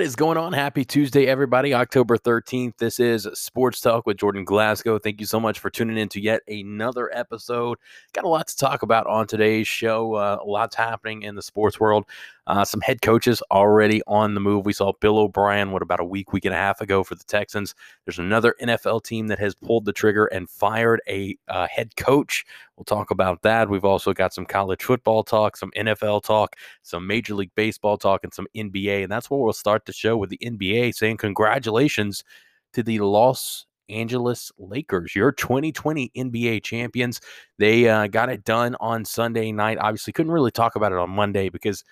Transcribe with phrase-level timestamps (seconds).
[0.00, 0.54] What is going on?
[0.54, 1.74] Happy Tuesday, everybody.
[1.74, 2.78] October 13th.
[2.78, 4.98] This is Sports Talk with Jordan Glasgow.
[4.98, 7.76] Thank you so much for tuning in to yet another episode.
[8.14, 10.14] Got a lot to talk about on today's show.
[10.14, 12.06] Uh, a lot's happening in the sports world.
[12.50, 14.66] Uh, some head coaches already on the move.
[14.66, 17.22] We saw Bill O'Brien, what, about a week, week and a half ago for the
[17.22, 17.76] Texans.
[18.04, 22.44] There's another NFL team that has pulled the trigger and fired a uh, head coach.
[22.76, 23.70] We'll talk about that.
[23.70, 28.24] We've also got some college football talk, some NFL talk, some Major League Baseball talk,
[28.24, 29.04] and some NBA.
[29.04, 32.24] And that's where we'll start the show with the NBA saying congratulations
[32.72, 37.20] to the Los Angeles Lakers, your 2020 NBA champions.
[37.60, 39.78] They uh, got it done on Sunday night.
[39.80, 41.84] Obviously, couldn't really talk about it on Monday because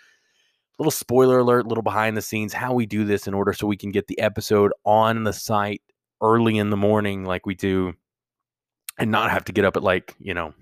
[0.79, 3.77] little spoiler alert, little behind the scenes, how we do this in order so we
[3.77, 5.83] can get the episode on the site
[6.23, 7.93] early in the morning like we do
[8.99, 10.53] and not have to get up at like, you know,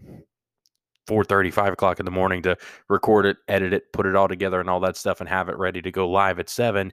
[1.06, 2.56] 4 5 o'clock in the morning to
[2.88, 5.56] record it, edit it, put it all together and all that stuff and have it
[5.56, 6.92] ready to go live at 7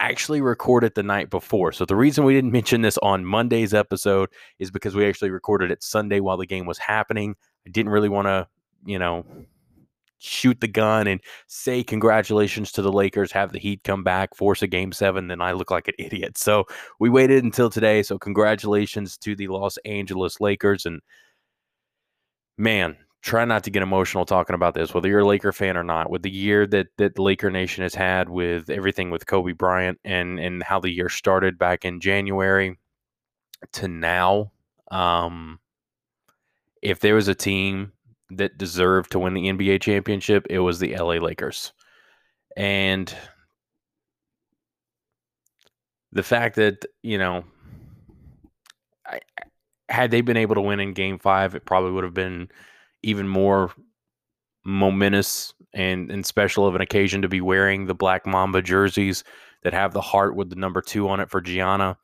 [0.00, 1.72] actually recorded the night before.
[1.72, 5.70] So the reason we didn't mention this on Monday's episode is because we actually recorded
[5.70, 7.36] it Sunday while the game was happening.
[7.66, 8.46] I didn't really want to,
[8.84, 9.24] you know,
[10.24, 14.62] shoot the gun and say congratulations to the Lakers, have the Heat come back, force
[14.62, 16.38] a game seven, then I look like an idiot.
[16.38, 16.64] So
[16.98, 18.02] we waited until today.
[18.02, 20.86] So congratulations to the Los Angeles Lakers.
[20.86, 21.00] And
[22.56, 25.84] man, try not to get emotional talking about this, whether you're a Laker fan or
[25.84, 26.10] not.
[26.10, 29.98] With the year that that the Laker Nation has had with everything with Kobe Bryant
[30.04, 32.78] and and how the year started back in January
[33.72, 34.52] to now,
[34.90, 35.58] um,
[36.82, 37.92] if there was a team
[38.38, 41.72] that deserved to win the NBA championship, it was the LA Lakers.
[42.56, 43.14] And
[46.12, 47.44] the fact that, you know,
[49.06, 49.20] I,
[49.88, 52.48] had they been able to win in game five, it probably would have been
[53.02, 53.72] even more
[54.64, 59.24] momentous and, and special of an occasion to be wearing the Black Mamba jerseys
[59.62, 61.96] that have the heart with the number two on it for Gianna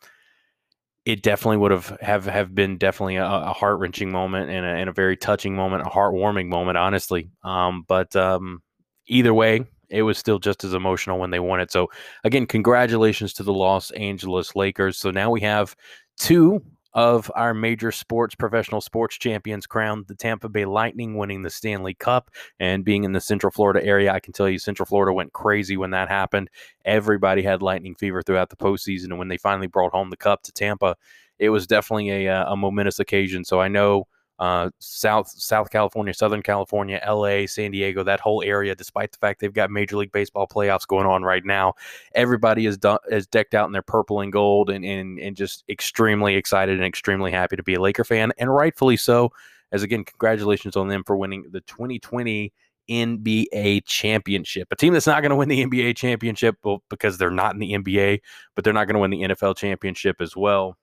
[1.12, 4.68] it definitely would have have, have been definitely a, a heart wrenching moment and a,
[4.68, 7.30] and a, very touching moment, a heartwarming moment, honestly.
[7.42, 8.62] Um, but um,
[9.06, 11.70] either way, it was still just as emotional when they won it.
[11.72, 11.88] So
[12.24, 14.98] again, congratulations to the Los Angeles Lakers.
[14.98, 15.74] So now we have
[16.18, 16.62] two
[16.92, 20.06] of our major sports, professional sports champions crowned.
[20.06, 24.12] The Tampa Bay Lightning winning the Stanley Cup and being in the Central Florida area.
[24.12, 26.50] I can tell you, Central Florida went crazy when that happened.
[26.84, 29.06] Everybody had lightning fever throughout the postseason.
[29.06, 30.96] And when they finally brought home the cup to Tampa,
[31.38, 33.44] it was definitely a, uh, a momentous occasion.
[33.44, 34.06] So I know
[34.40, 38.74] uh, South South California, Southern California, LA, San Diego, that whole area.
[38.74, 41.74] Despite the fact they've got Major League Baseball playoffs going on right now,
[42.14, 42.78] everybody is
[43.10, 46.86] is decked out in their purple and gold, and, and and just extremely excited and
[46.86, 49.30] extremely happy to be a Laker fan, and rightfully so.
[49.72, 52.52] As again, congratulations on them for winning the 2020
[52.90, 54.68] NBA championship.
[54.72, 56.56] A team that's not going to win the NBA championship
[56.88, 58.20] because they're not in the NBA,
[58.56, 60.76] but they're not going to win the NFL championship as well.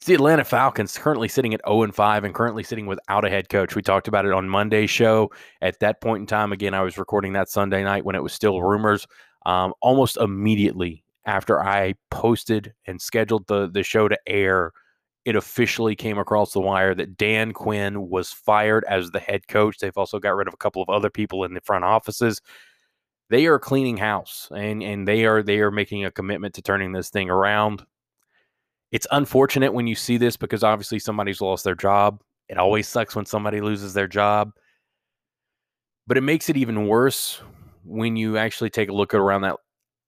[0.00, 3.28] It's the Atlanta Falcons currently sitting at 0 and 5 and currently sitting without a
[3.28, 3.76] head coach.
[3.76, 5.30] We talked about it on Monday's show.
[5.60, 8.32] At that point in time, again, I was recording that Sunday night when it was
[8.32, 9.06] still rumors.
[9.44, 14.72] Um, almost immediately after I posted and scheduled the the show to air,
[15.26, 19.76] it officially came across the wire that Dan Quinn was fired as the head coach.
[19.76, 22.40] They've also got rid of a couple of other people in the front offices.
[23.28, 26.92] They are cleaning house and and they are they are making a commitment to turning
[26.92, 27.84] this thing around.
[28.92, 32.20] It's unfortunate when you see this because obviously somebody's lost their job.
[32.48, 34.52] It always sucks when somebody loses their job.
[36.06, 37.40] But it makes it even worse
[37.84, 39.56] when you actually take a look around that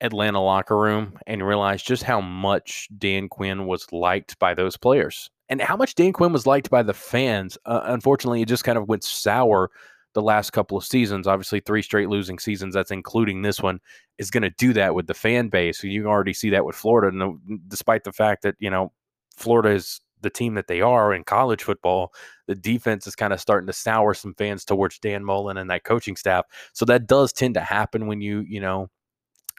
[0.00, 5.30] Atlanta locker room and realize just how much Dan Quinn was liked by those players
[5.48, 7.56] and how much Dan Quinn was liked by the fans.
[7.66, 9.70] Uh, unfortunately, it just kind of went sour
[10.14, 11.26] the last couple of seasons.
[11.26, 13.80] Obviously, three straight losing seasons, that's including this one,
[14.18, 15.82] is going to do that with the fan base.
[15.82, 17.16] You already see that with Florida.
[17.16, 18.92] And despite the fact that, you know,
[19.36, 22.12] Florida is the team that they are in college football,
[22.46, 25.84] the defense is kind of starting to sour some fans towards Dan Mullen and that
[25.84, 26.44] coaching staff.
[26.72, 28.88] So that does tend to happen when you, you know,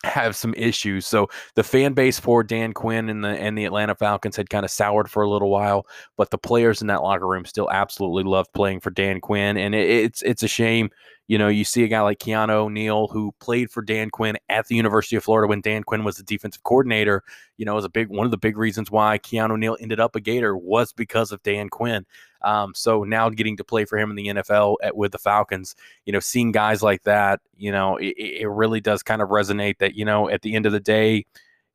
[0.04, 1.08] have some issues.
[1.08, 4.66] So the fan base for Dan Quinn and the and the Atlanta Falcons had kind
[4.66, 8.24] of soured for a little while, but the players in that locker room still absolutely
[8.24, 10.90] love playing for Dan Quinn, and it, it's it's a shame.
[11.28, 14.68] You know, you see a guy like Keanu Neal who played for Dan Quinn at
[14.68, 17.24] the University of Florida when Dan Quinn was the defensive coordinator.
[17.58, 20.18] You know, was a big one of the big reasons why Keanu Neal ended up
[20.18, 22.06] a Gator was because of Dan Quinn.
[22.44, 25.76] Um, so now getting to play for him in the NFL at, with the Falcons,
[26.06, 29.78] you know, seeing guys like that, you know, it, it really does kind of resonate
[29.80, 31.26] that, you know, at the end of the day,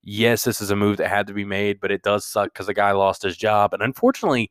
[0.02, 2.66] yes, this is a move that had to be made, but it does suck because
[2.66, 3.74] the guy lost his job.
[3.74, 4.50] And unfortunately,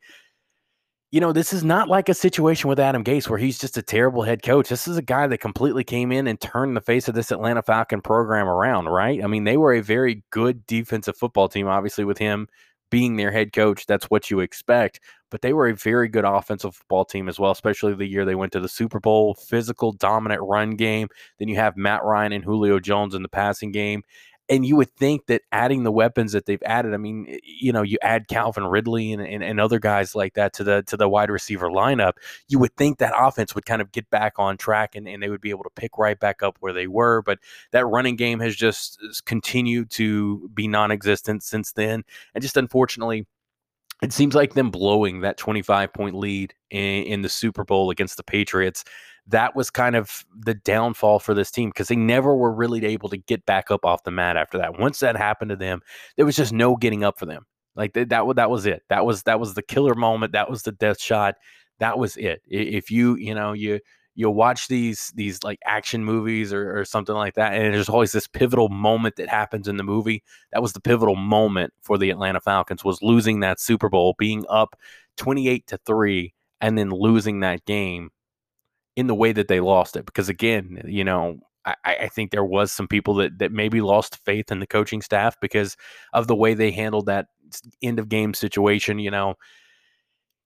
[1.11, 3.81] you know, this is not like a situation with Adam Gase where he's just a
[3.81, 4.67] terrible head coach.
[4.67, 7.63] This is a guy that completely came in and turned the face of this Atlanta
[7.63, 9.23] Falcon program around, right?
[9.23, 12.47] I mean, they were a very good defensive football team, obviously, with him
[12.89, 13.85] being their head coach.
[13.85, 14.99] That's what you expect.
[15.29, 18.35] But they were a very good offensive football team as well, especially the year they
[18.35, 21.09] went to the Super Bowl, physical, dominant run game.
[21.37, 24.03] Then you have Matt Ryan and Julio Jones in the passing game
[24.49, 27.81] and you would think that adding the weapons that they've added, I mean, you know,
[27.81, 31.09] you add Calvin Ridley and, and, and, other guys like that to the to the
[31.09, 32.13] wide receiver lineup,
[32.47, 35.29] you would think that offense would kind of get back on track and, and they
[35.29, 37.21] would be able to pick right back up where they were.
[37.21, 37.39] But
[37.71, 42.03] that running game has just continued to be non-existent since then.
[42.33, 43.25] And just unfortunately,
[44.01, 48.17] it seems like them blowing that 25 point lead in, in the Super Bowl against
[48.17, 48.83] the Patriots
[49.27, 53.09] that was kind of the downfall for this team because they never were really able
[53.09, 54.79] to get back up off the mat after that.
[54.79, 55.81] Once that happened to them,
[56.15, 57.45] there was just no getting up for them.
[57.75, 58.83] Like that, that, that was it.
[58.89, 60.31] That was that was the killer moment.
[60.31, 61.35] That was the death shot.
[61.79, 62.41] That was it.
[62.47, 63.79] If you you know you
[64.15, 68.13] you'll watch these these like action movies or, or something like that, and there's always
[68.13, 70.23] this pivotal moment that happens in the movie.
[70.53, 74.43] That was the pivotal moment for the Atlanta Falcons was losing that Super Bowl, being
[74.49, 74.75] up
[75.17, 78.09] 28 to three, and then losing that game
[78.97, 80.05] in the way that they lost it.
[80.05, 84.17] Because again, you know, I, I, think there was some people that that maybe lost
[84.25, 85.77] faith in the coaching staff because
[86.13, 87.27] of the way they handled that
[87.81, 88.97] end of game situation.
[88.97, 89.35] You know,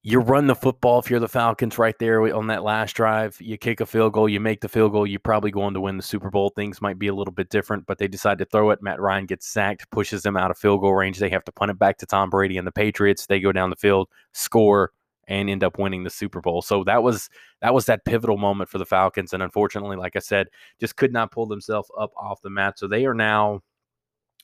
[0.03, 3.38] you run the football if you're the Falcons right there on that last drive.
[3.39, 5.95] You kick a field goal, you make the field goal, you're probably going to win
[5.95, 6.50] the Super Bowl.
[6.50, 8.81] Things might be a little bit different, but they decide to throw it.
[8.81, 11.19] Matt Ryan gets sacked, pushes them out of field goal range.
[11.19, 13.27] They have to punt it back to Tom Brady and the Patriots.
[13.27, 14.92] They go down the field, score,
[15.27, 16.62] and end up winning the Super Bowl.
[16.62, 17.29] So that was
[17.62, 20.47] that was that pivotal moment for the Falcons, and unfortunately, like I said,
[20.79, 22.79] just could not pull themselves up off the mat.
[22.79, 23.62] So they are now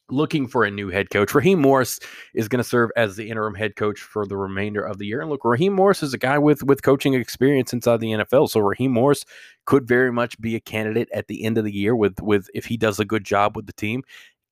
[0.09, 1.33] looking for a new head coach.
[1.35, 1.99] Raheem Morris
[2.33, 5.21] is going to serve as the interim head coach for the remainder of the year.
[5.21, 8.49] And look, Raheem Morris is a guy with with coaching experience inside the NFL.
[8.49, 9.25] So Raheem Morris
[9.65, 12.65] could very much be a candidate at the end of the year with with if
[12.65, 14.03] he does a good job with the team,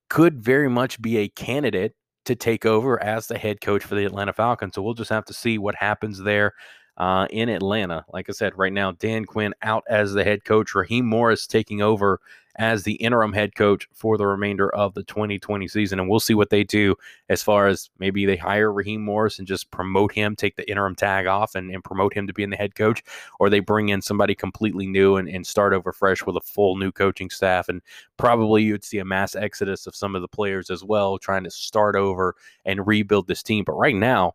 [0.09, 1.95] could very much be a candidate
[2.25, 4.75] to take over as the head coach for the Atlanta Falcons.
[4.75, 6.53] So we'll just have to see what happens there
[6.97, 8.05] uh, in Atlanta.
[8.13, 11.81] Like I said, right now, Dan Quinn out as the head coach, Raheem Morris taking
[11.81, 12.19] over
[12.57, 15.99] as the interim head coach for the remainder of the 2020 season.
[15.99, 16.95] And we'll see what they do
[17.29, 20.95] as far as maybe they hire Raheem Morris and just promote him, take the interim
[20.95, 23.03] tag off and, and promote him to being the head coach,
[23.39, 26.77] or they bring in somebody completely new and, and start over fresh with a full
[26.77, 27.67] new coaching staff.
[27.67, 27.81] And
[28.17, 31.51] probably you'd see a mass exodus of some of the players as well, trying to
[31.51, 33.63] start over and rebuild this team.
[33.65, 34.33] But right now,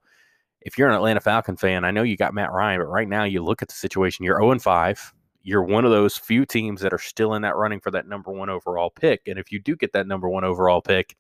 [0.61, 3.25] if you're an Atlanta Falcon fan, I know you got Matt Ryan, but right now
[3.25, 5.14] you look at the situation, you're 0 5.
[5.42, 8.31] You're one of those few teams that are still in that running for that number
[8.31, 9.22] one overall pick.
[9.26, 11.16] And if you do get that number one overall pick,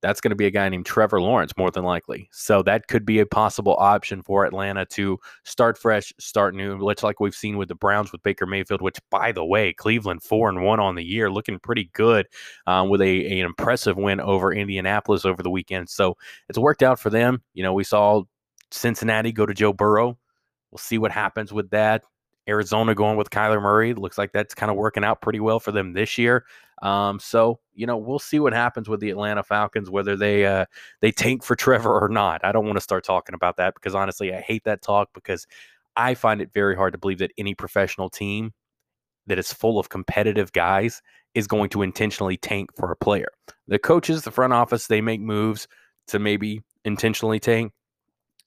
[0.00, 2.28] that's going to be a guy named Trevor Lawrence, more than likely.
[2.32, 7.04] So that could be a possible option for Atlanta to start fresh, start new, much
[7.04, 8.82] like we've seen with the Browns with Baker Mayfield.
[8.82, 12.26] Which, by the way, Cleveland four and one on the year, looking pretty good
[12.66, 15.88] um, with a, an impressive win over Indianapolis over the weekend.
[15.88, 16.16] So
[16.48, 17.40] it's worked out for them.
[17.54, 18.24] You know, we saw
[18.72, 20.18] Cincinnati go to Joe Burrow.
[20.72, 22.02] We'll see what happens with that.
[22.48, 23.94] Arizona going with Kyler Murray.
[23.94, 26.44] Looks like that's kind of working out pretty well for them this year.
[26.82, 30.66] Um, so you know we'll see what happens with the Atlanta Falcons, whether they uh,
[31.00, 32.44] they tank for Trevor or not.
[32.44, 35.46] I don't want to start talking about that because honestly, I hate that talk because
[35.96, 38.52] I find it very hard to believe that any professional team
[39.26, 41.00] that is full of competitive guys
[41.34, 43.28] is going to intentionally tank for a player.
[43.68, 45.68] The coaches, the front office, they make moves
[46.08, 47.72] to maybe intentionally tank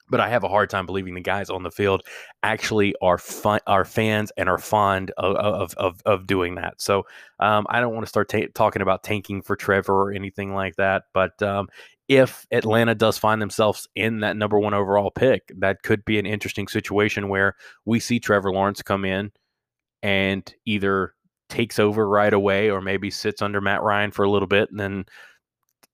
[0.09, 2.03] but I have a hard time believing the guys on the field
[2.43, 5.35] actually are fun, are fans and are fond of
[5.77, 6.81] of, of, doing that.
[6.81, 7.03] So
[7.39, 10.75] um, I don't want to start ta- talking about tanking for Trevor or anything like
[10.75, 11.03] that.
[11.13, 11.67] But um,
[12.07, 16.25] if Atlanta does find themselves in that number one overall pick, that could be an
[16.25, 19.31] interesting situation where we see Trevor Lawrence come in
[20.03, 21.13] and either
[21.49, 24.79] takes over right away or maybe sits under Matt Ryan for a little bit and
[24.79, 25.05] then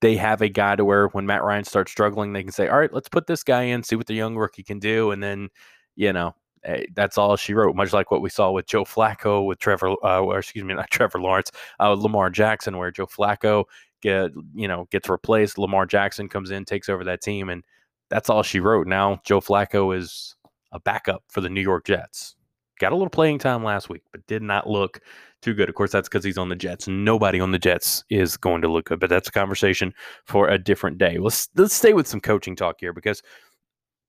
[0.02, 2.80] they have a guy to where when Matt Ryan starts struggling, they can say, all
[2.80, 5.12] right, let's put this guy in, see what the young rookie can do.
[5.12, 5.50] And then,
[5.96, 9.46] you know, hey, that's all she wrote, much like what we saw with Joe Flacco,
[9.46, 13.66] with Trevor, uh, or excuse me, not Trevor Lawrence, uh, Lamar Jackson, where Joe Flacco
[14.02, 15.60] get, you know, gets replaced.
[15.60, 17.50] Lamar Jackson comes in, takes over that team.
[17.50, 17.64] And
[18.10, 18.88] that's all she wrote.
[18.88, 20.36] Now Joe Flacco is
[20.72, 22.36] a backup for the New York Jets.
[22.80, 25.00] Got a little playing time last week, but did not look
[25.42, 25.70] too good.
[25.70, 26.88] Of course, that's because he's on the Jets.
[26.88, 29.94] Nobody on the Jets is going to look good, but that's a conversation
[30.26, 31.18] for a different day.
[31.18, 33.22] Let's let's stay with some coaching talk here because,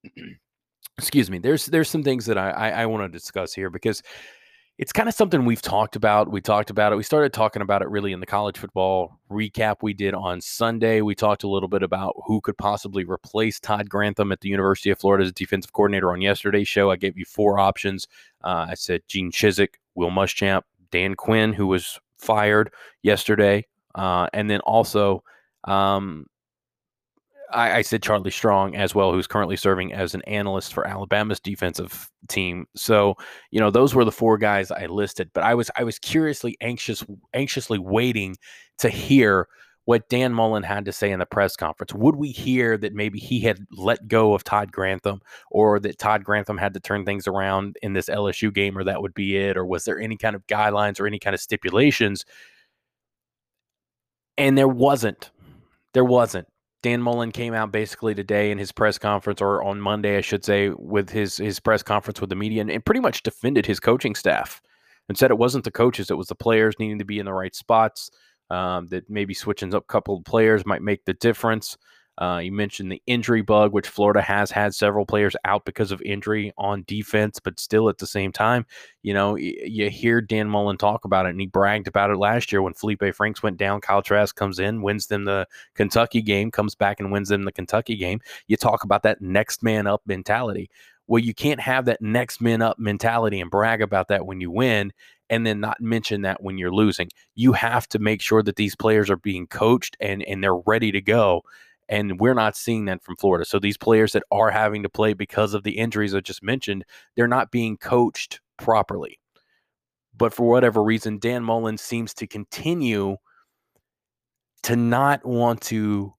[0.99, 4.03] excuse me, there's there's some things that I I, I want to discuss here because
[4.79, 6.31] it's kind of something we've talked about.
[6.31, 6.97] We talked about it.
[6.97, 11.03] We started talking about it really in the college football recap we did on Sunday.
[11.03, 14.91] We talked a little bit about who could possibly replace Todd Grantham at the University
[14.91, 16.91] of Florida as defensive coordinator on yesterday's show.
[16.91, 18.09] I gave you four options.
[18.43, 20.63] Uh, I said Gene Chizik, Will Muschamp,
[20.93, 22.73] Dan Quinn, who was fired
[23.03, 25.25] yesterday, uh, and then also
[25.65, 26.27] um,
[27.53, 31.41] I, I, said Charlie Strong as well, who's currently serving as an analyst for Alabama's
[31.41, 32.67] defensive team.
[32.75, 33.15] So,
[33.51, 35.31] you know, those were the four guys I listed.
[35.33, 38.37] But I was I was curiously anxious, anxiously waiting
[38.79, 39.49] to hear
[39.85, 41.93] what Dan Mullen had to say in the press conference.
[41.93, 45.21] Would we hear that maybe he had let go of Todd Grantham
[45.51, 49.03] or that Todd Grantham had to turn things around in this LSU game or that
[49.03, 49.57] would be it?
[49.57, 52.25] Or was there any kind of guidelines or any kind of stipulations?
[54.39, 55.31] And there wasn't.
[55.95, 56.47] There wasn't.
[56.83, 60.45] Dan Mullen came out basically today in his press conference, or on Monday, I should
[60.45, 63.79] say, with his his press conference with the media, and, and pretty much defended his
[63.79, 64.61] coaching staff
[65.09, 67.33] and said it wasn't the coaches, it was the players needing to be in the
[67.33, 68.11] right spots.
[68.53, 71.79] Um, that maybe switching up a couple of players might make the difference.
[72.19, 76.03] Uh, you mentioned the injury bug, which Florida has had several players out because of
[76.03, 78.67] injury on defense, but still at the same time,
[79.03, 82.53] you know, you hear Dan Mullen talk about it, and he bragged about it last
[82.53, 83.81] year when Felipe Franks went down.
[83.81, 87.53] Kyle Trask comes in, wins them the Kentucky game, comes back and wins them the
[87.53, 88.21] Kentucky game.
[88.47, 90.69] You talk about that next man up mentality.
[91.13, 94.51] Well, you can't have that next man up mentality and brag about that when you
[94.51, 94.95] win
[95.29, 97.11] and then not mention that when you're losing.
[97.35, 100.91] You have to make sure that these players are being coached and and they're ready
[100.91, 101.43] to go
[101.87, 103.45] and we're not seeing that from Florida.
[103.45, 106.83] So these players that are having to play because of the injuries I just mentioned,
[107.15, 109.21] they're not being coached properly.
[110.17, 113.19] But for whatever reason, Dan Mullen seems to continue
[114.63, 116.15] to not want to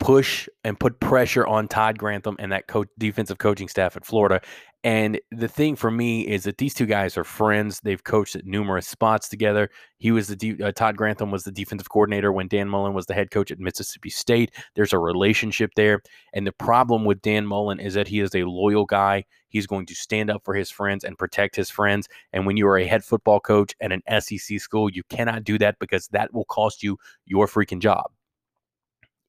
[0.00, 4.40] push and put pressure on Todd Grantham and that co- defensive coaching staff at Florida.
[4.84, 7.80] And the thing for me is that these two guys are friends.
[7.80, 9.70] They've coached at numerous spots together.
[9.98, 13.06] He was the de- uh, Todd Grantham was the defensive coordinator when Dan Mullen was
[13.06, 14.54] the head coach at Mississippi State.
[14.76, 16.00] There's a relationship there.
[16.32, 19.24] And the problem with Dan Mullen is that he is a loyal guy.
[19.48, 22.06] He's going to stand up for his friends and protect his friends.
[22.32, 25.58] And when you are a head football coach at an SEC school, you cannot do
[25.58, 28.12] that because that will cost you your freaking job.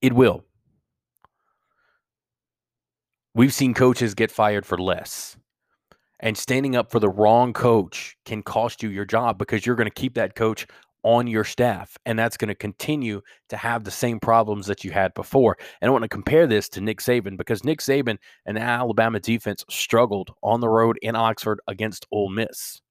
[0.02, 0.46] It will.
[3.36, 5.38] We've seen coaches get fired for less.
[6.20, 9.90] And standing up for the wrong coach can cost you your job because you're going
[9.90, 10.68] to keep that coach
[11.04, 11.96] on your staff.
[12.06, 15.58] And that's going to continue to have the same problems that you had before.
[15.80, 19.64] And I want to compare this to Nick Saban because Nick Saban and Alabama defense
[19.70, 22.82] struggled on the road in Oxford against Ole Miss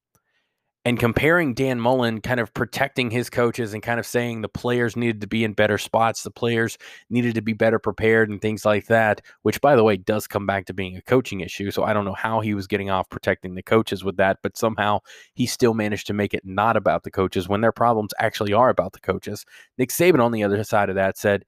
[0.85, 4.95] and comparing Dan Mullen kind of protecting his coaches and kind of saying the players
[4.95, 6.77] needed to be in better spots, the players
[7.09, 10.45] needed to be better prepared and things like that, which by the way does come
[10.45, 11.69] back to being a coaching issue.
[11.69, 14.57] So I don't know how he was getting off protecting the coaches with that, but
[14.57, 14.99] somehow
[15.33, 18.69] he still managed to make it not about the coaches when their problems actually are
[18.69, 19.45] about the coaches.
[19.77, 21.43] Nick Saban on the other side of that said,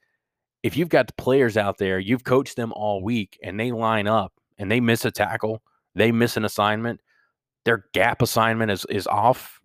[0.61, 4.07] if you've got the players out there, you've coached them all week and they line
[4.07, 5.63] up and they miss a tackle,
[5.95, 7.00] they miss an assignment,
[7.65, 9.60] their gap assignment is is off,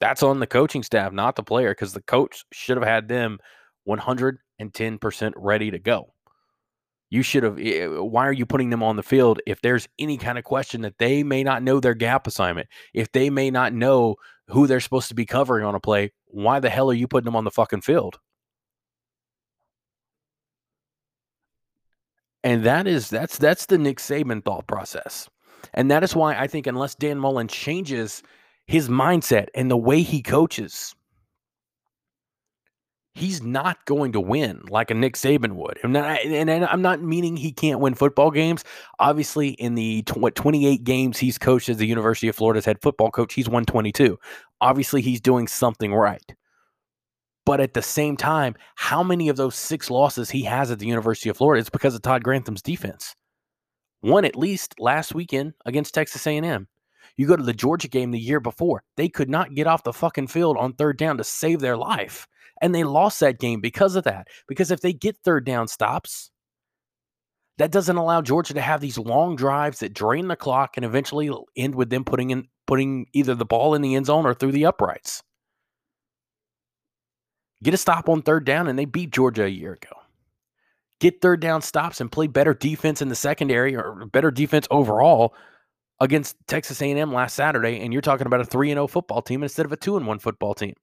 [0.00, 3.38] that's on the coaching staff, not the player, because the coach should have had them
[3.88, 6.14] 110% ready to go.
[7.10, 7.58] You should have.
[7.58, 10.80] Eh, why are you putting them on the field if there's any kind of question
[10.82, 12.68] that they may not know their gap assignment?
[12.94, 14.16] If they may not know
[14.48, 17.26] who they're supposed to be covering on a play, why the hell are you putting
[17.26, 18.18] them on the fucking field?
[22.44, 25.28] And that is that's that's the Nick Saban thought process.
[25.74, 28.22] And that is why I think unless Dan Mullen changes
[28.66, 30.94] his mindset and the way he coaches,
[33.14, 35.78] he's not going to win like a Nick Saban would.
[35.82, 38.64] And, I, and I'm not meaning he can't win football games.
[38.98, 43.10] Obviously, in the what 28 games he's coached as the University of Florida's head football
[43.10, 44.18] coach, he's won 22.
[44.60, 46.34] Obviously, he's doing something right.
[47.44, 50.86] But at the same time, how many of those six losses he has at the
[50.86, 53.16] University of Florida is because of Todd Grantham's defense?
[54.02, 56.66] One at least last weekend against Texas A&M.
[57.16, 59.92] You go to the Georgia game the year before, they could not get off the
[59.92, 62.26] fucking field on third down to save their life.
[62.60, 64.26] And they lost that game because of that.
[64.48, 66.30] Because if they get third down stops,
[67.58, 71.30] that doesn't allow Georgia to have these long drives that drain the clock and eventually
[71.56, 74.52] end with them putting in putting either the ball in the end zone or through
[74.52, 75.22] the uprights.
[77.62, 80.01] Get a stop on third down and they beat Georgia a year ago
[81.02, 85.34] get third down stops and play better defense in the secondary or better defense overall
[85.98, 89.42] against Texas A&M last Saturday and you're talking about a 3 and 0 football team
[89.42, 90.74] instead of a 2 and 1 football team.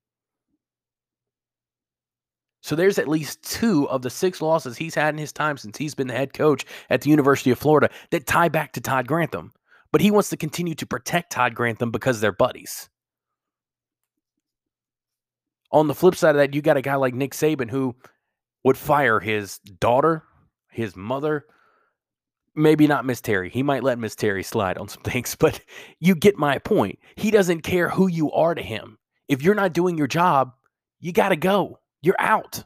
[2.61, 5.77] So there's at least two of the six losses he's had in his time since
[5.77, 9.07] he's been the head coach at the University of Florida that tie back to Todd
[9.07, 9.53] Grantham.
[9.93, 12.89] but he wants to continue to protect Todd Grantham because they're buddies.
[15.71, 17.95] On the flip side of that, you got a guy like Nick Saban who
[18.63, 20.23] would fire his daughter,
[20.69, 21.45] his mother,
[22.55, 23.49] maybe not Miss Terry.
[23.49, 25.59] He might let Miss Terry slide on some things, but
[25.99, 26.99] you get my point.
[27.15, 28.97] He doesn't care who you are to him.
[29.27, 30.53] If you're not doing your job,
[30.99, 31.79] you got to go.
[32.01, 32.63] You're out.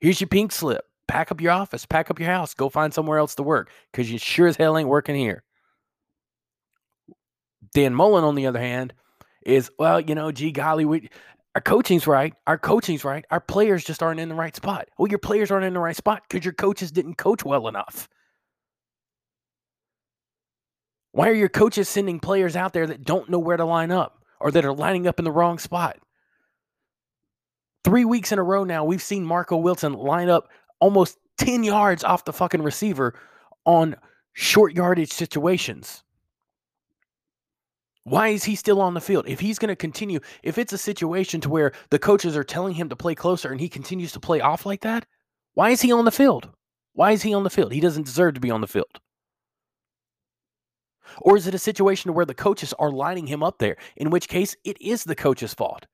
[0.00, 0.84] Here's your pink slip.
[1.08, 4.10] Pack up your office, pack up your house, go find somewhere else to work because
[4.10, 5.42] you sure as hell ain't working here.
[7.74, 8.94] Dan Mullen, on the other hand,
[9.44, 11.10] is well, you know, gee golly, we
[11.54, 12.34] our coaching's right.
[12.46, 13.24] Our coaching's right.
[13.30, 14.88] Our players just aren't in the right spot.
[14.98, 18.08] Well, your players aren't in the right spot because your coaches didn't coach well enough.
[21.12, 24.22] Why are your coaches sending players out there that don't know where to line up
[24.38, 25.98] or that are lining up in the wrong spot?
[27.82, 32.04] Three weeks in a row now, we've seen Marco Wilson line up almost 10 yards
[32.04, 33.14] off the fucking receiver
[33.64, 33.96] on
[34.34, 36.04] short yardage situations.
[38.04, 39.26] Why is he still on the field?
[39.28, 42.74] If he's going to continue, if it's a situation to where the coaches are telling
[42.74, 45.06] him to play closer and he continues to play off like that,
[45.54, 46.48] why is he on the field?
[46.94, 47.72] Why is he on the field?
[47.72, 49.00] He doesn't deserve to be on the field.
[51.18, 54.10] Or is it a situation to where the coaches are lining him up there, in
[54.10, 55.86] which case it is the coach's fault?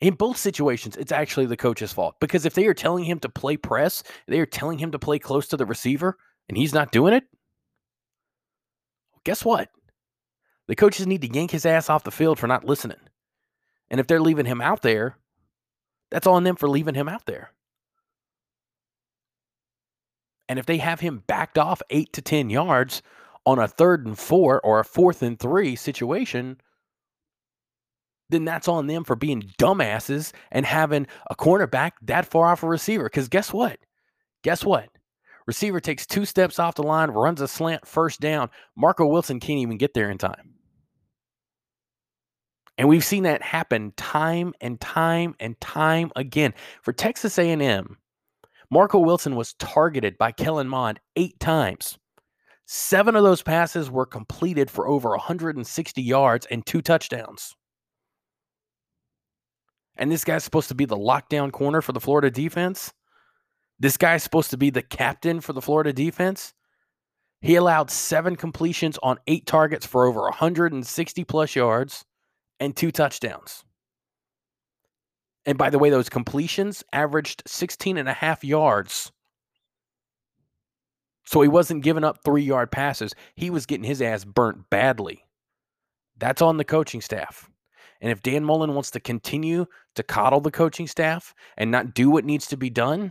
[0.00, 3.28] In both situations, it's actually the coach's fault because if they are telling him to
[3.28, 6.90] play press, they are telling him to play close to the receiver, and he's not
[6.90, 7.24] doing it,
[9.24, 9.68] guess what?
[10.68, 12.98] The coaches need to yank his ass off the field for not listening.
[13.90, 15.16] And if they're leaving him out there,
[16.10, 17.52] that's on them for leaving him out there.
[20.48, 23.02] And if they have him backed off eight to 10 yards
[23.46, 26.58] on a third and four or a fourth and three situation,
[28.28, 32.68] then that's on them for being dumbasses and having a cornerback that far off a
[32.68, 33.04] receiver.
[33.04, 33.78] Because guess what?
[34.42, 34.88] Guess what?
[35.46, 38.50] Receiver takes two steps off the line, runs a slant, first down.
[38.76, 40.54] Marco Wilson can't even get there in time.
[42.78, 46.54] And we've seen that happen time and time and time again.
[46.82, 47.96] For Texas A&M,
[48.70, 51.98] Marco Wilson was targeted by Kellen Mond eight times.
[52.64, 57.54] Seven of those passes were completed for over 160 yards and two touchdowns.
[59.96, 62.94] And this guy's supposed to be the lockdown corner for the Florida defense.
[63.82, 66.54] This guy's supposed to be the captain for the Florida defense.
[67.40, 72.04] He allowed seven completions on eight targets for over 160 plus yards
[72.60, 73.64] and two touchdowns.
[75.44, 79.10] And by the way, those completions averaged 16 and a half yards.
[81.24, 83.16] So he wasn't giving up three yard passes.
[83.34, 85.24] He was getting his ass burnt badly.
[86.16, 87.50] That's on the coaching staff.
[88.00, 89.66] And if Dan Mullen wants to continue
[89.96, 93.10] to coddle the coaching staff and not do what needs to be done,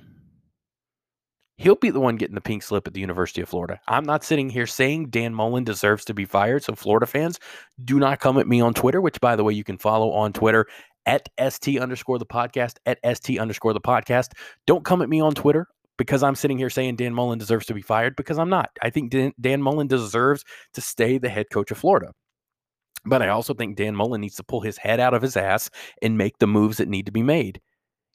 [1.61, 3.79] he'll be the one getting the pink slip at the University of Florida.
[3.87, 6.63] I'm not sitting here saying Dan Mullen deserves to be fired.
[6.63, 7.39] So, Florida fans,
[7.85, 10.33] do not come at me on Twitter, which, by the way, you can follow on
[10.33, 10.65] Twitter
[11.05, 14.31] at ST underscore the podcast, at ST underscore the podcast.
[14.65, 17.75] Don't come at me on Twitter because I'm sitting here saying Dan Mullen deserves to
[17.75, 18.71] be fired because I'm not.
[18.81, 20.43] I think Dan, Dan Mullen deserves
[20.73, 22.11] to stay the head coach of Florida.
[23.05, 25.69] But I also think Dan Mullen needs to pull his head out of his ass
[26.01, 27.61] and make the moves that need to be made.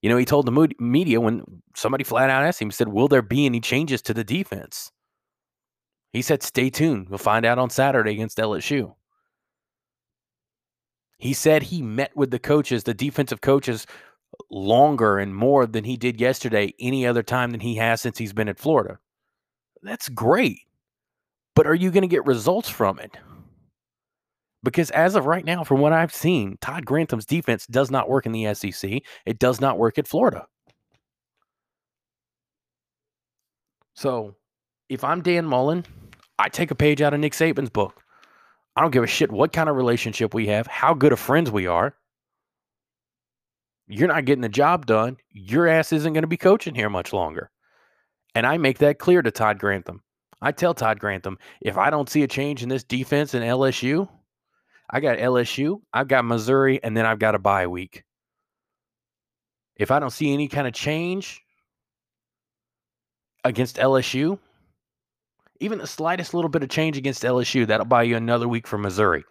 [0.07, 1.43] You know, he told the media when
[1.75, 4.93] somebody flat out asked him, he said, Will there be any changes to the defense?
[6.13, 7.09] He said, Stay tuned.
[7.09, 8.95] We'll find out on Saturday against LSU.
[11.19, 13.85] He said he met with the coaches, the defensive coaches,
[14.49, 18.33] longer and more than he did yesterday, any other time than he has since he's
[18.33, 19.01] been at Florida.
[19.83, 20.61] That's great.
[21.57, 23.17] But are you going to get results from it?
[24.67, 28.27] Because as of right now, from what I've seen, Todd Grantham's defense does not work
[28.27, 29.01] in the SEC.
[29.25, 30.45] It does not work at Florida.
[33.95, 34.35] So
[34.89, 35.85] if I'm Dan Mullen,
[36.41, 38.03] I take a page out of Nick Saban's book.
[38.75, 41.49] I don't give a shit what kind of relationship we have, how good of friends
[41.49, 41.95] we are.
[43.87, 45.17] You're not getting the job done.
[45.31, 47.53] Your ass isn't going to be coaching here much longer.
[48.35, 50.03] And I make that clear to Todd Grantham.
[50.43, 54.09] I tell Todd Grantham, if I don't see a change in this defense in LSU,
[54.89, 58.05] I got LSU, I've got Missouri, and then I've got a bye week.
[59.77, 61.43] If I don't see any kind of change
[63.45, 64.39] against LSU,
[65.61, 68.79] even the slightest little bit of change against LSU, that'll buy you another week for
[68.79, 69.25] Missouri.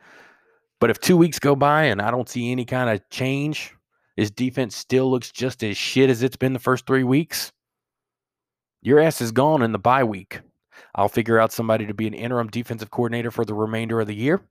[0.80, 3.74] But if two weeks go by and I don't see any kind of change,
[4.18, 7.52] his defense still looks just as shit as it's been the first three weeks,
[8.82, 10.42] your ass is gone in the bye week.
[10.96, 14.16] I'll figure out somebody to be an interim defensive coordinator for the remainder of the
[14.16, 14.42] year,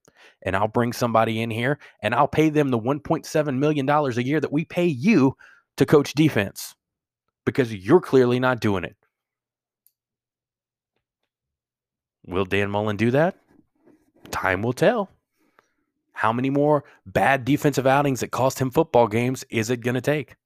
[0.42, 4.40] and I'll bring somebody in here and I'll pay them the $1.7 million a year
[4.40, 5.37] that we pay you
[5.76, 6.74] to coach defense
[7.44, 8.96] because you're clearly not doing it.
[12.26, 13.37] Will Dan Mullen do that?
[14.34, 15.10] time will tell.
[16.12, 20.00] How many more bad defensive outings that cost him football games is it going to
[20.00, 20.37] take?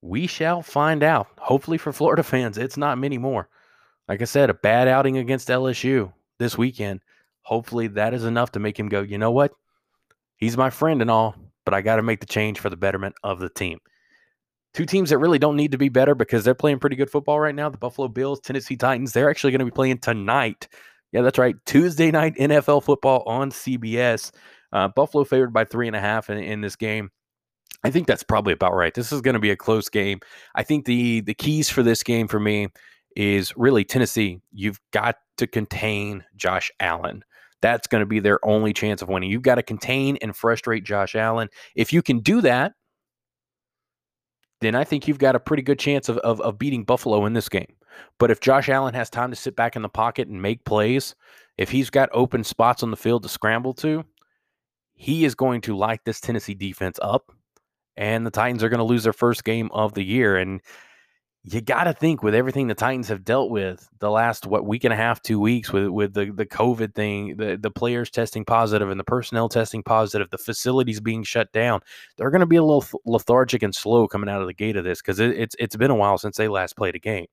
[0.00, 1.28] We shall find out.
[1.38, 3.48] Hopefully, for Florida fans, it's not many more.
[4.08, 7.00] Like I said, a bad outing against LSU this weekend.
[7.42, 9.52] Hopefully, that is enough to make him go, you know what?
[10.36, 13.14] He's my friend and all, but I got to make the change for the betterment
[13.22, 13.78] of the team.
[14.74, 17.38] Two teams that really don't need to be better because they're playing pretty good football
[17.38, 17.68] right now.
[17.68, 20.66] The Buffalo Bills, Tennessee Titans, they're actually going to be playing tonight.
[21.12, 21.54] Yeah, that's right.
[21.66, 24.32] Tuesday night NFL football on CBS.
[24.72, 27.10] Uh, Buffalo favored by three and a half in, in this game.
[27.84, 28.94] I think that's probably about right.
[28.94, 30.20] This is going to be a close game.
[30.54, 32.68] I think the the keys for this game for me
[33.16, 34.40] is really Tennessee.
[34.52, 37.24] You've got to contain Josh Allen.
[37.60, 39.30] That's going to be their only chance of winning.
[39.30, 41.48] You've got to contain and frustrate Josh Allen.
[41.76, 42.72] If you can do that,
[44.60, 47.32] then I think you've got a pretty good chance of, of, of beating Buffalo in
[47.32, 47.74] this game.
[48.18, 51.14] But if Josh Allen has time to sit back in the pocket and make plays,
[51.58, 54.04] if he's got open spots on the field to scramble to,
[54.94, 57.32] he is going to light this Tennessee defense up.
[57.96, 60.36] And the Titans are going to lose their first game of the year.
[60.36, 60.62] And
[61.44, 64.84] you got to think with everything the Titans have dealt with the last what week
[64.84, 68.44] and a half, two weeks with with the the COVID thing, the the players testing
[68.44, 71.80] positive and the personnel testing positive, the facilities being shut down.
[72.16, 74.84] They're going to be a little lethargic and slow coming out of the gate of
[74.84, 77.26] this because it, it's it's been a while since they last played a game.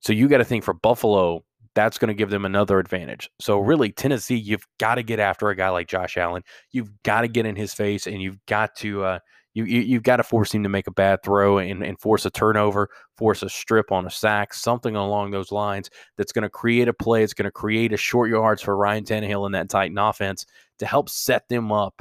[0.00, 3.30] So you got to think for Buffalo, that's going to give them another advantage.
[3.38, 6.42] So really, Tennessee, you've got to get after a guy like Josh Allen.
[6.72, 9.04] You've got to get in his face, and you've got to.
[9.04, 9.18] Uh,
[9.54, 12.24] you, you have got to force him to make a bad throw and, and force
[12.24, 16.48] a turnover, force a strip on a sack, something along those lines that's going to
[16.48, 17.22] create a play.
[17.22, 20.46] It's going to create a short yards for Ryan Tannehill in that Titan offense
[20.78, 22.00] to help set them up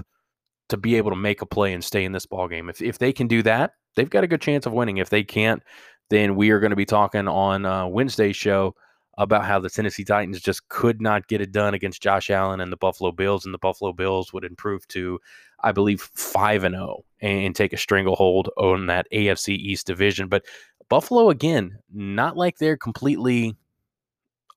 [0.69, 2.69] to be able to make a play and stay in this ball game.
[2.69, 4.97] If if they can do that, they've got a good chance of winning.
[4.97, 5.63] If they can't,
[6.09, 8.75] then we are going to be talking on uh, Wednesday's show
[9.19, 12.71] about how the Tennessee Titans just could not get it done against Josh Allen and
[12.71, 15.19] the Buffalo Bills, and the Buffalo Bills would improve to,
[15.61, 20.29] I believe, five and zero oh and take a stranglehold on that AFC East division.
[20.29, 20.45] But
[20.87, 23.57] Buffalo, again, not like they're completely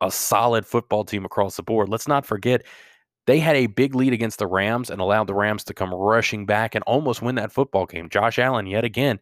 [0.00, 1.88] a solid football team across the board.
[1.88, 2.62] Let's not forget
[3.26, 6.46] they had a big lead against the Rams and allowed the Rams to come rushing
[6.46, 8.08] back and almost win that football game.
[8.08, 9.18] Josh Allen, yet again,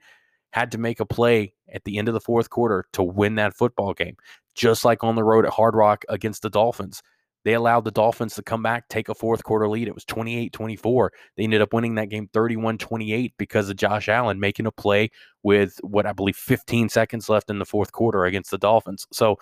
[0.52, 3.56] had to make a play at the end of the fourth quarter to win that
[3.56, 4.16] football game
[4.54, 7.02] just like on the road at Hard Rock against the Dolphins.
[7.44, 9.88] They allowed the Dolphins to come back, take a fourth quarter lead.
[9.88, 11.12] It was 28 24.
[11.36, 15.10] They ended up winning that game 31 28 because of Josh Allen making a play
[15.42, 19.06] with what I believe 15 seconds left in the fourth quarter against the Dolphins.
[19.12, 19.38] So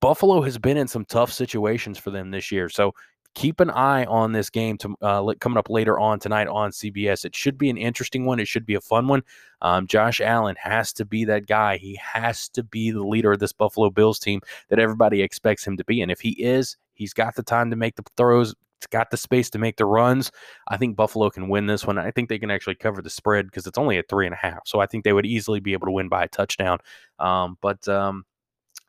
[0.00, 2.68] Buffalo has been in some tough situations for them this year.
[2.68, 2.92] So
[3.34, 7.24] keep an eye on this game to, uh, coming up later on tonight on CBS.
[7.24, 8.38] It should be an interesting one.
[8.38, 9.22] It should be a fun one.
[9.62, 11.76] Um, Josh Allen has to be that guy.
[11.76, 15.76] He has to be the leader of this Buffalo Bills team that everybody expects him
[15.76, 16.02] to be.
[16.02, 18.54] And if he is, he's got the time to make the throws.
[18.90, 20.32] Got the space to make the runs.
[20.66, 21.98] I think Buffalo can win this one.
[21.98, 24.36] I think they can actually cover the spread because it's only at three and a
[24.36, 24.62] half.
[24.66, 26.78] So I think they would easily be able to win by a touchdown.
[27.20, 28.24] Um, but um,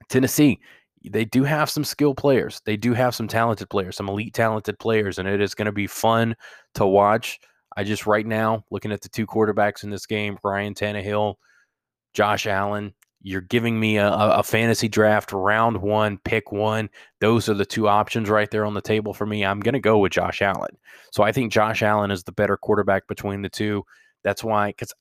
[0.09, 0.59] Tennessee,
[1.09, 2.61] they do have some skill players.
[2.65, 5.71] They do have some talented players, some elite talented players, and it is going to
[5.71, 6.35] be fun
[6.75, 7.39] to watch.
[7.75, 11.35] I just right now looking at the two quarterbacks in this game, Ryan Tannehill,
[12.13, 12.93] Josh Allen.
[13.25, 16.89] You're giving me a, a fantasy draft round one, pick one.
[17.21, 19.45] Those are the two options right there on the table for me.
[19.45, 20.77] I'm going to go with Josh Allen.
[21.11, 23.83] So I think Josh Allen is the better quarterback between the two.
[24.25, 24.93] That's why, because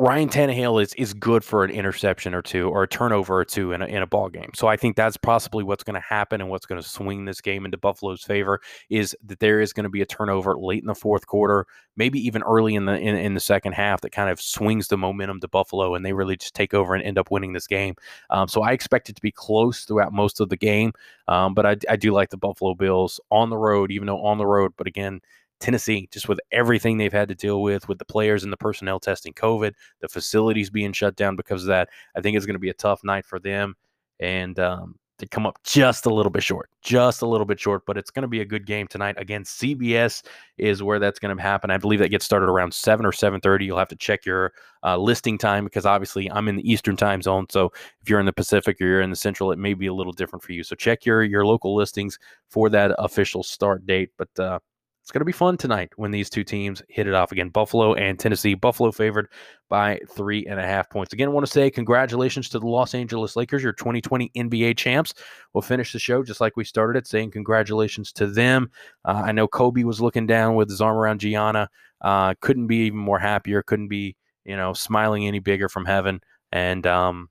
[0.00, 3.72] Ryan Tannehill is is good for an interception or two or a turnover or two
[3.72, 4.52] in a, in a ball game.
[4.54, 7.40] So I think that's possibly what's going to happen and what's going to swing this
[7.40, 10.86] game into Buffalo's favor is that there is going to be a turnover late in
[10.86, 14.30] the fourth quarter, maybe even early in the in, in the second half that kind
[14.30, 17.32] of swings the momentum to Buffalo and they really just take over and end up
[17.32, 17.96] winning this game.
[18.30, 20.92] Um, so I expect it to be close throughout most of the game,
[21.26, 24.38] um, but I, I do like the Buffalo Bills on the road, even though on
[24.38, 24.74] the road.
[24.76, 25.22] But again,
[25.60, 29.00] Tennessee, just with everything they've had to deal with, with the players and the personnel
[29.00, 32.60] testing COVID, the facilities being shut down because of that, I think it's going to
[32.60, 33.74] be a tough night for them.
[34.20, 37.84] And um, to come up just a little bit short, just a little bit short,
[37.86, 39.16] but it's going to be a good game tonight.
[39.18, 40.22] Again, CBS
[40.58, 41.70] is where that's going to happen.
[41.70, 43.64] I believe that gets started around seven or seven thirty.
[43.64, 44.52] You'll have to check your
[44.84, 47.46] uh, listing time because obviously I'm in the Eastern time zone.
[47.50, 49.94] So if you're in the Pacific or you're in the Central, it may be a
[49.94, 50.62] little different for you.
[50.62, 52.18] So check your your local listings
[52.48, 54.10] for that official start date.
[54.16, 54.60] But uh,
[55.08, 57.48] it's going to be fun tonight when these two teams hit it off again.
[57.48, 58.52] Buffalo and Tennessee.
[58.52, 59.30] Buffalo favored
[59.70, 61.14] by three and a half points.
[61.14, 65.14] Again, I want to say congratulations to the Los Angeles Lakers, your 2020 NBA champs.
[65.54, 68.70] We'll finish the show just like we started it, saying congratulations to them.
[69.06, 71.70] Uh, I know Kobe was looking down with his arm around Gianna.
[72.02, 73.62] Uh, couldn't be even more happier.
[73.62, 76.20] Couldn't be, you know, smiling any bigger from heaven.
[76.52, 77.30] And um,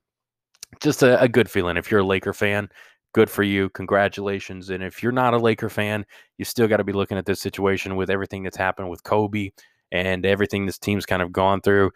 [0.80, 2.70] just a, a good feeling if you're a Laker fan
[3.12, 3.68] good for you.
[3.70, 4.70] Congratulations.
[4.70, 6.04] And if you're not a Laker fan,
[6.36, 9.50] you still got to be looking at this situation with everything that's happened with Kobe
[9.90, 11.90] and everything this team's kind of gone through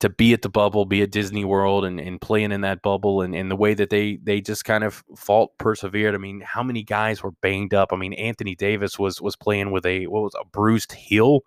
[0.00, 3.22] to be at the bubble, be at Disney World and, and playing in that bubble
[3.22, 6.14] and, and the way that they they just kind of fought, persevered.
[6.14, 7.92] I mean, how many guys were banged up?
[7.92, 11.40] I mean, Anthony Davis was was playing with a what was a bruised heel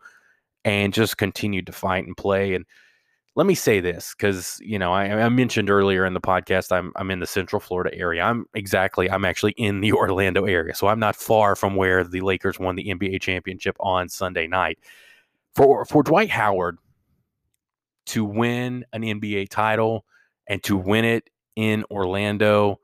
[0.65, 2.55] and just continued to fight and play.
[2.55, 2.65] And
[3.39, 6.91] let me say this because you know I, I, mentioned earlier in the podcast I'm
[6.97, 8.21] I'm in the Central Florida area.
[8.21, 12.19] I'm exactly I'm actually in the Orlando area, so I'm not far from where the
[12.19, 14.77] Lakers won the NBA championship on Sunday night.
[15.55, 16.79] For for Dwight Howard
[18.07, 20.03] to win an NBA title
[20.47, 22.81] and to win it in Orlando,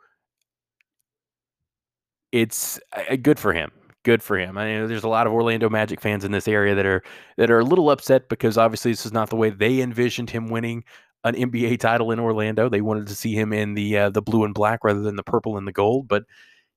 [2.32, 3.74] it's uh, good for him.
[4.06, 4.56] Good for him.
[4.56, 7.02] I mean, there's a lot of Orlando Magic fans in this area that are
[7.38, 10.48] that are a little upset because obviously this is not the way they envisioned him
[10.48, 10.84] winning
[11.24, 12.70] an NBA title in Orlando.
[12.70, 15.24] They wanted to see him in the uh, the blue and black rather than the
[15.24, 16.08] purple and the gold.
[16.08, 16.26] But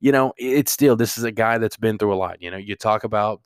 [0.01, 2.41] you know, it's still this is a guy that's been through a lot.
[2.41, 3.43] You know, you talk about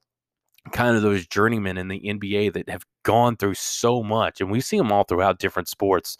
[0.71, 4.61] kind of those journeymen in the NBA that have gone through so much, and we
[4.61, 6.16] see them all throughout different sports.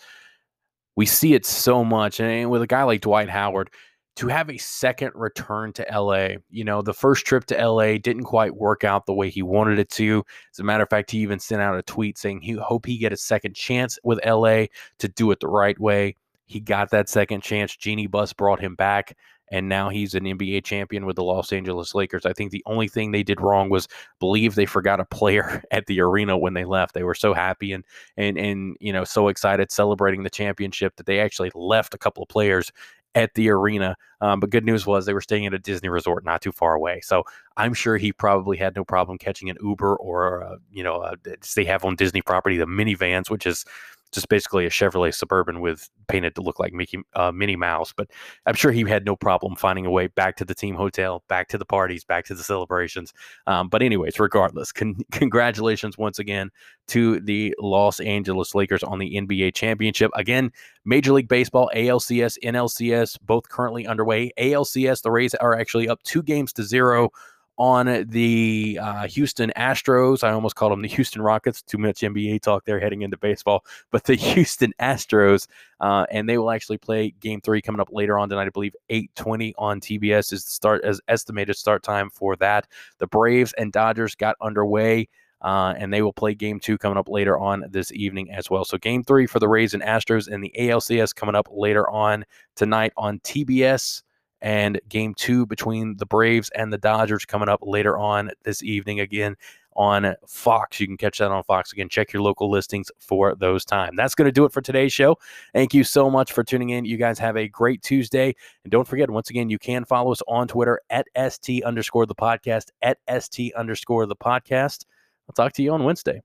[0.97, 3.71] We see it so much, and with a guy like Dwight Howard,
[4.17, 8.25] to have a second return to LA, you know, the first trip to LA didn't
[8.25, 10.23] quite work out the way he wanted it to.
[10.53, 12.99] As a matter of fact, he even sent out a tweet saying he hope he
[12.99, 14.67] get a second chance with LA
[14.99, 16.17] to do it the right way.
[16.45, 17.75] He got that second chance.
[17.75, 19.17] Jeanie Buss brought him back
[19.53, 22.25] and now he's an NBA champion with the Los Angeles Lakers.
[22.25, 23.87] I think the only thing they did wrong was
[24.19, 26.95] believe they forgot a player at the arena when they left.
[26.95, 27.85] They were so happy and
[28.17, 32.23] and and you know so excited celebrating the championship that they actually left a couple
[32.23, 32.73] of players
[33.15, 33.97] at the arena.
[34.21, 36.75] Um, but good news was they were staying at a Disney resort not too far
[36.75, 37.01] away.
[37.03, 37.25] So
[37.57, 41.15] I'm sure he probably had no problem catching an Uber or, you know,
[41.55, 43.65] they have on Disney property the minivans, which is
[44.13, 47.93] just basically a Chevrolet Suburban with painted to look like Mickey uh, Minnie Mouse.
[47.97, 48.11] But
[48.47, 51.49] I'm sure he had no problem finding a way back to the team hotel, back
[51.49, 53.13] to the parties, back to the celebrations.
[53.47, 56.51] Um, but anyways, regardless, con- congratulations once again
[56.89, 60.11] to the Los Angeles Lakers on the NBA championship.
[60.15, 60.53] Again,
[60.85, 64.31] Major League Baseball, ALCS, NLCS, both currently underway.
[64.39, 67.11] ALCS, the Rays are actually up two games to zero
[67.59, 70.25] on the uh, Houston Astros.
[70.25, 71.63] I almost called them the Houston Rockets.
[71.63, 75.47] Too much NBA talk there heading into baseball, but the Houston Astros,
[75.81, 78.47] uh, and they will actually play Game Three coming up later on tonight.
[78.47, 82.67] I believe 8:20 on TBS is the start as estimated start time for that.
[82.99, 85.09] The Braves and Dodgers got underway.
[85.41, 88.65] Uh, and they will play game two coming up later on this evening as well.
[88.65, 92.25] So, game three for the Rays and Astros and the ALCS coming up later on
[92.55, 94.03] tonight on TBS
[94.43, 99.01] and game two between the Braves and the Dodgers coming up later on this evening
[99.01, 99.37] again
[99.75, 100.81] on Fox.
[100.81, 101.89] You can catch that on Fox again.
[101.89, 103.97] Check your local listings for those time.
[103.97, 105.17] That's going to do it for today's show.
[105.55, 106.85] Thank you so much for tuning in.
[106.85, 108.35] You guys have a great Tuesday.
[108.65, 112.15] And don't forget, once again, you can follow us on Twitter at ST underscore the
[112.15, 114.85] podcast, at ST underscore the podcast.
[115.29, 116.23] I'll talk to you on Wednesday.